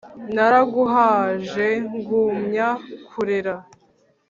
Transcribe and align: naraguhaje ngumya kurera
naraguhaje 0.35 1.67
ngumya 1.95 2.69
kurera 3.09 3.55